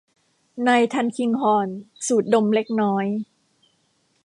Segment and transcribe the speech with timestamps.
[0.67, 1.69] นายทัลคิงฮอร์น
[2.07, 3.05] สูดดมเล็กน้อย